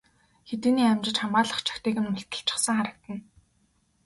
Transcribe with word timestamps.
Хэдийнээ 0.49 0.87
амжиж 0.93 1.15
хамгаалах 1.19 1.59
чагтыг 1.67 1.95
нь 2.01 2.11
мулталчихсан 2.11 2.75
харагдана. 2.77 3.23